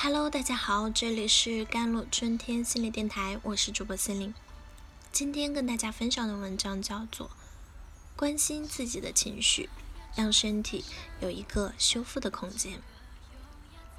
[0.00, 4.32] Hello，大家好，这里是甘露春天心理电台，我是主播心灵。
[5.10, 7.26] 今天跟大家分享的文章叫做
[8.14, 9.68] 《关心自己的情绪，
[10.14, 10.84] 让身体
[11.18, 12.74] 有一个修复的空间》。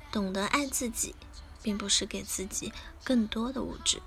[0.10, 1.16] 懂得爱自己，
[1.62, 2.72] 并不是给自己
[3.04, 4.02] 更多的物质，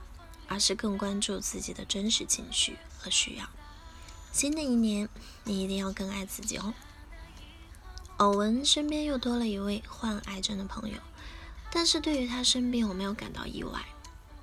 [0.48, 3.50] 而是更关注自己的真实情绪和需要。
[4.32, 5.10] 新的一年，
[5.44, 6.72] 你一定要更爱自己哦。
[8.16, 10.96] 偶闻身边又多了一位患癌症的朋友。
[11.74, 13.82] 但是对于他生病，我没有感到意外。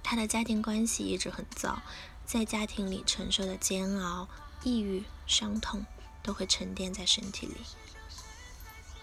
[0.02, 1.80] 他的家庭关系一直很糟，
[2.26, 4.28] 在家庭里承受的煎熬、
[4.64, 5.86] 抑郁、伤痛，
[6.24, 7.56] 都会沉淀在身体里。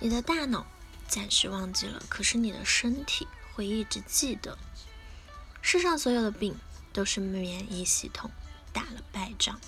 [0.01, 0.67] 你的大脑
[1.07, 4.59] 暂时忘记了，可是你的身体会一直记得。
[5.63, 6.57] 世上所有的病
[6.93, 8.31] 都是免疫系统
[8.73, 9.61] 打了败仗，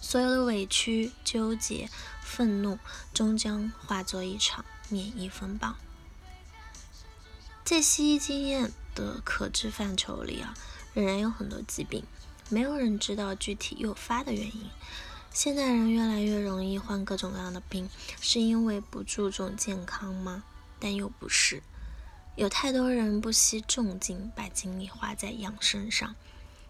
[0.00, 1.90] 所有的委屈、纠结、
[2.22, 2.78] 愤怒，
[3.12, 5.76] 终将化作一场免疫风暴。
[7.66, 10.54] 在西医经验的可知范畴里啊，
[10.94, 12.04] 仍然有很多疾病，
[12.48, 14.70] 没有人知道具体诱发的原因。
[15.32, 20.44] 现代人越来越容易患各种各样的病，是因为不注重健康吗？
[20.78, 21.60] 但又不是。
[22.36, 26.14] 有太多人不惜重金把精力花在养生上，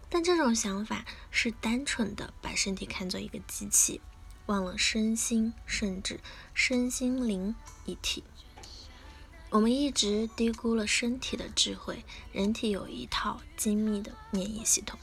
[0.09, 4.01] 但这种想法是单纯的把身体看作一个机器，
[4.47, 6.19] 忘了身心甚至
[6.55, 7.53] 身心灵
[7.85, 8.23] 一体。
[9.49, 12.03] 我们一直低估了身体的智慧。
[12.33, 14.99] 人体有一套精密的免疫系统。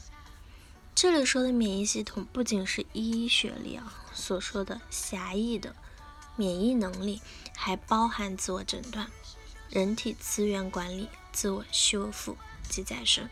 [0.94, 5.74] 这里说的免疫系统，不仅是医学里啊所说的狭义的
[6.36, 7.22] 免疫能力，
[7.56, 9.10] 还包含自我诊断、
[9.70, 12.36] 人体资源管理、自我修复
[12.68, 13.28] 及再生。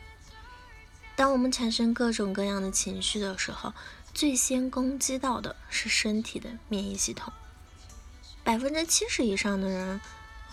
[1.15, 3.75] 当我们产生各种各样的情绪的时候，
[4.15, 7.33] 最先攻击到的是身体的免疫系统。
[8.43, 10.01] 百分之七十以上的人。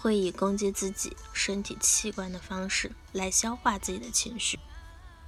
[0.01, 4.57] 会以攻击自己身体器官的方式来消化自己的情绪，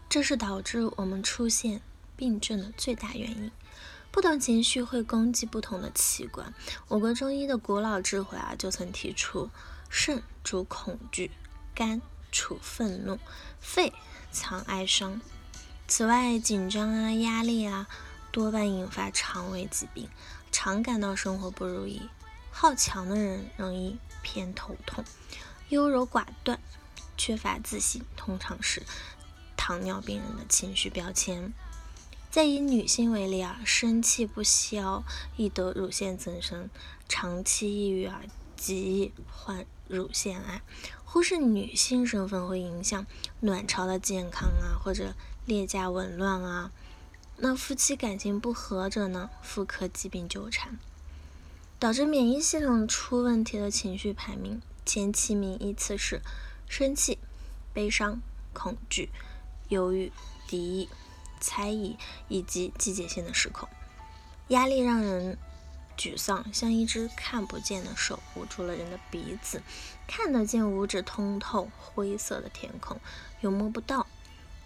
[0.09, 1.81] 这是导致我们出现
[2.15, 3.51] 病症的最大原因。
[4.11, 6.53] 不同情绪会攻击不同的器官。
[6.87, 9.49] 我国中医的古老智慧啊，就曾提出：
[9.89, 11.31] 肾主恐惧，
[11.73, 13.19] 肝处愤怒，
[13.59, 13.93] 肺
[14.31, 15.21] 藏哀伤。
[15.87, 17.87] 此外，紧张啊、压力啊，
[18.31, 20.09] 多半引发肠胃疾病，
[20.51, 22.01] 常感到生活不如意。
[22.51, 25.03] 好强的人容易偏头痛，
[25.69, 26.59] 优柔寡断、
[27.17, 28.83] 缺乏自信，通常是
[29.57, 31.53] 糖尿病人的情绪标签。
[32.29, 35.03] 再以女性为例啊，生气不消
[35.35, 36.69] 易得乳腺增生，
[37.09, 38.21] 长期抑郁啊
[38.55, 40.61] 极易患乳腺癌。
[41.03, 43.05] 忽视女性身份会影响
[43.41, 45.13] 卵巢的健康啊，或者
[45.45, 46.71] 例假紊乱啊。
[47.37, 50.79] 那夫妻感情不和者呢，妇科疾病纠缠。
[51.81, 56.21] 导致免疫系统出问题的情绪排名前七名依次是：
[56.69, 57.17] 生气、
[57.73, 58.21] 悲伤、
[58.53, 59.09] 恐惧、
[59.69, 60.11] 忧郁、
[60.47, 60.89] 敌意、
[61.39, 61.97] 猜疑
[62.27, 63.67] 以及季节性的失控。
[64.49, 65.39] 压力让人
[65.97, 69.63] 沮丧，像一只看不见的手捂住了人的鼻子，
[70.07, 73.01] 看得见五指通透灰色的天空，
[73.39, 74.05] 又摸不到。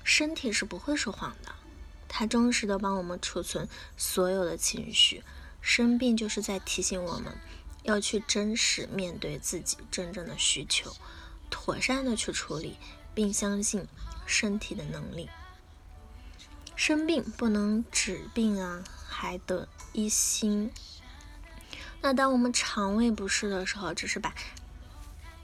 [0.03, 1.53] 身体是不会说谎的，
[2.09, 5.23] 它忠实的帮我们储存所有的情绪。
[5.65, 7.35] 生病就是在提醒我们，
[7.81, 10.95] 要去真实面对自己真正的需求，
[11.49, 12.77] 妥善的去处理，
[13.15, 13.87] 并相信
[14.27, 15.27] 身体的能力。
[16.75, 20.71] 生病不能治病啊，还得一心。
[22.01, 24.35] 那当我们肠胃不适的时候，只是把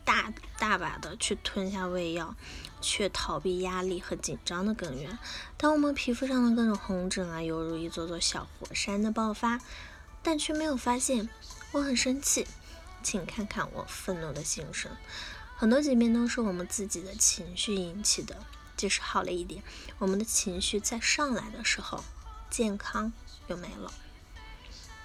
[0.06, 2.36] 大大把的去吞下胃药，
[2.80, 5.18] 却逃避压力和紧张的根源。
[5.58, 9.60] 当我们皮肤上的各种红疹啊，犹如一座座小火山的爆发。
[10.24, 11.30] 但却没有发现
[11.72, 12.48] 我很生气，
[13.02, 14.92] 请看看我愤怒的心声。
[15.56, 18.36] 很多疾病都是我们自己的情绪引起的。
[18.78, 19.64] 即使好了一点，
[20.00, 22.04] 我们的情绪再上来的时候，
[22.50, 23.14] 健康
[23.48, 23.92] 又没了。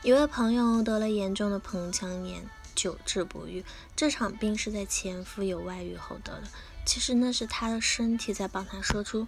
[0.03, 3.65] 一位朋友得了严重的盆腔炎，久治不愈。
[3.94, 6.48] 这场病是在前夫有外遇后得的。
[6.86, 9.27] 其实那是他的身体在帮他说出：“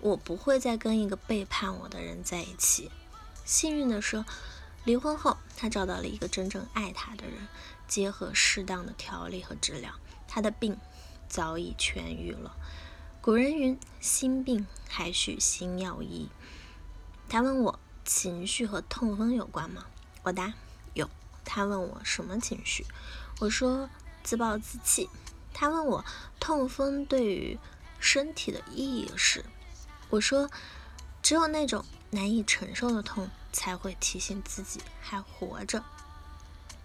[0.00, 2.90] 我不会再跟一个背叛我的人在一起。”
[3.44, 4.24] 幸运的是。
[4.84, 7.48] 离婚后，他找到了一个真正爱他的人，
[7.86, 9.92] 结合适当的调理和治疗，
[10.26, 10.78] 他的病
[11.28, 12.56] 早已痊愈了。
[13.20, 16.30] 古人云：“心病还需心药医。”
[17.28, 19.84] 他问我：“情绪和痛风有关吗？”
[20.24, 20.54] 我答
[20.94, 21.08] ：“有。”
[21.44, 22.86] 他问我什么情绪？
[23.40, 23.90] 我说
[24.24, 25.10] ：“自暴自弃。”
[25.52, 26.04] 他问我
[26.40, 27.58] ：“痛风对于
[27.98, 29.44] 身体的意义是？”
[30.08, 30.50] 我说
[31.22, 35.82] ：“只有那种难以承受的痛。”才会提醒自己还活着。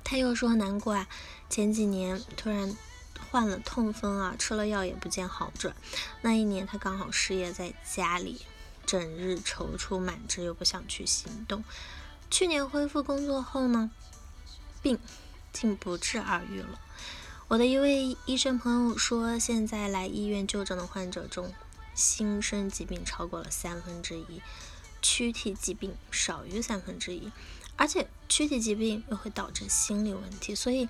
[0.04, 1.07] 他又说难过啊，
[1.48, 2.75] 前几年突然
[3.30, 5.75] 患了痛风啊，吃了药也不见好转。
[6.22, 8.42] 那一年他刚好失业，在家里
[8.83, 11.63] 整日踌躇满志，又不想去行动。
[12.31, 13.92] 去年恢复工作后呢，
[14.81, 14.98] 病
[15.54, 16.80] 竟不治而愈了。
[17.48, 21.54] 我的一位医生朋友说，现在来医院就诊的患者中，
[21.94, 24.42] 新生疾病超过了三分之一，
[25.07, 27.31] 躯体疾病少于三分之一，
[27.75, 30.90] 而且躯体疾病又会导致心理问题，所以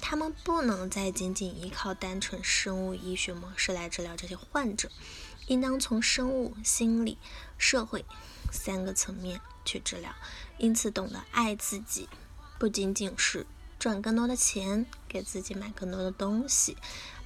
[0.00, 4.90] 他们不能再仅仅依靠单纯生物医学模式来治疗这些患者，
[5.46, 7.16] 应当从生物、心理、
[7.56, 8.04] 社会
[8.50, 10.12] 三个层面去治疗。
[10.58, 12.08] 因此，懂得爱自己，
[12.58, 13.46] 不仅仅是。
[13.76, 16.76] 赚更多的钱，给自己买更多的东西，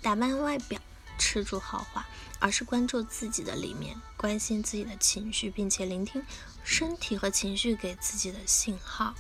[0.03, 0.81] 打扮外表，
[1.19, 2.07] 吃住豪华，
[2.39, 6.25] 而是关注自己的里面，关心自己的情绪，并且聆听
[6.65, 9.15] 身体和情绪给自己的信号。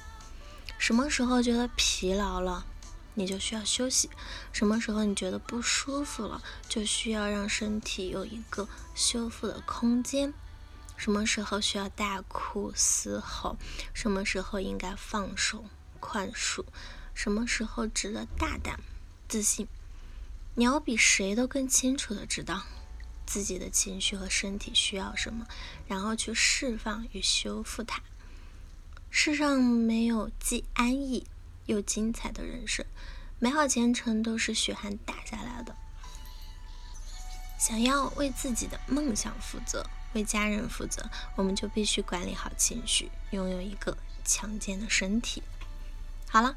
[0.78, 2.64] 什么时候觉得疲劳了，
[3.14, 4.08] 你就需要休息；
[4.52, 10.32] 什么时候你觉得不舒服了，就需要让身体有一个修复的空间。
[10.96, 13.56] 什么时候需要大哭嘶吼，
[13.92, 15.64] 什么时候应该放手
[16.00, 16.64] 宽恕。
[17.14, 18.78] 什么时候值得大胆、
[19.28, 19.66] 自信？
[20.58, 22.64] 你要比谁都更清楚的知道
[23.24, 25.46] 自己的情绪和身体需要什么，
[25.86, 28.02] 然后去释放与修复它。
[29.08, 31.24] 世上没有既安逸
[31.66, 32.84] 又精彩的人生，
[33.38, 35.76] 美好前程都是血汗打下来的。
[37.56, 45.40] 想要为自己的梦想负责，为家人负责，我们就必须管理好情绪，拥有一个强健的身体。
[46.28, 46.56] 好了。